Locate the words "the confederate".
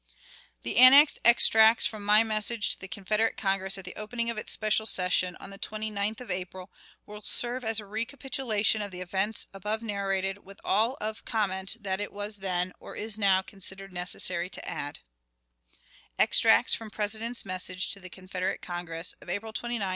2.79-3.37, 17.99-18.63